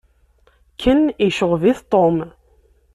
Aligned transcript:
Ken 0.81 0.99
yecɣeb-it 1.25 1.79
Tom. 1.91 2.17